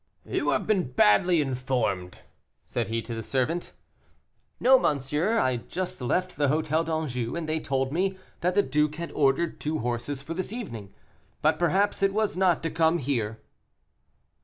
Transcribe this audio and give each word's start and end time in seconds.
"You 0.25 0.49
have 0.49 0.65
been 0.65 0.93
badly 0.93 1.41
informed," 1.41 2.21
said 2.63 2.87
he 2.87 3.03
to 3.03 3.13
the 3.13 3.21
servant. 3.21 3.71
"No, 4.59 4.79
monsieur, 4.79 5.37
I 5.37 5.51
have 5.57 5.67
just 5.67 6.01
left 6.01 6.37
the 6.37 6.47
Hôtel 6.47 6.85
d'Anjou, 6.85 7.35
and 7.35 7.47
they 7.47 7.59
told 7.59 7.93
me 7.93 8.17
that 8.39 8.55
the 8.55 8.63
duke 8.63 8.95
had 8.95 9.11
ordered 9.11 9.59
two 9.61 9.77
horses 9.77 10.23
for 10.23 10.33
this 10.33 10.51
evening. 10.51 10.91
But 11.43 11.59
perhaps 11.59 12.01
it 12.01 12.15
was 12.15 12.35
not 12.35 12.63
to 12.63 12.71
come 12.71 12.97
here." 12.97 13.41